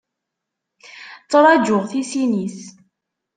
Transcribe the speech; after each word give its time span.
Ttṛaǧǧuɣ 1.23 1.83
tisin-is. 1.91 2.59